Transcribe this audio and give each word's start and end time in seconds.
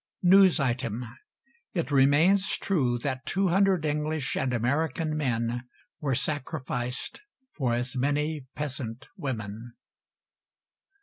(News 0.23 0.59
Item: 0.59 1.05
It 1.75 1.91
remains 1.91 2.57
true 2.57 2.97
that 3.03 3.23
two 3.27 3.49
hundred 3.49 3.85
English 3.85 4.35
and 4.35 4.51
American 4.51 5.15
men 5.15 5.65
were 5.99 6.15
sacrificed 6.15 7.21
for 7.51 7.75
as 7.75 7.95
many 7.95 8.47
peasant 8.55 9.09
women.") 9.15 9.73